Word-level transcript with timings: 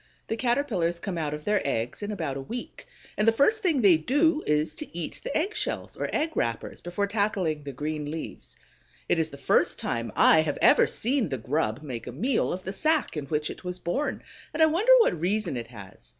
The 0.29 0.35
Caterpillars 0.35 0.99
come 0.99 1.15
out 1.19 1.31
of 1.35 1.45
their 1.45 1.61
eggs 1.63 2.01
in 2.01 2.09
about 2.11 2.35
a 2.35 2.41
week, 2.41 2.87
and 3.15 3.27
the 3.27 3.31
first 3.31 3.61
thing 3.61 3.81
they 3.83 3.97
do 3.97 4.41
is 4.47 4.73
to 4.73 4.97
eat 4.97 5.21
the 5.23 5.37
egg 5.37 5.53
shells, 5.55 5.95
or 5.95 6.09
egg 6.11 6.31
wrappers, 6.35 6.81
before 6.81 7.05
tackling 7.05 7.61
the 7.61 7.71
green 7.71 8.09
leaves. 8.09 8.57
It 9.07 9.19
is 9.19 9.29
the 9.29 9.37
first 9.37 9.77
time 9.77 10.11
I 10.15 10.41
have 10.41 10.57
ever 10.59 10.87
seen 10.87 11.29
the 11.29 11.37
grub 11.37 11.83
make 11.83 12.07
a 12.07 12.11
meal 12.11 12.51
of 12.51 12.63
the 12.63 12.73
sack 12.73 13.15
in 13.15 13.27
which 13.27 13.51
it 13.51 13.63
was 13.63 13.77
born, 13.77 14.23
and 14.55 14.63
I 14.63 14.65
wonder 14.65 14.91
what 15.01 15.19
reason 15.21 15.55
it 15.55 15.67
has. 15.67 16.09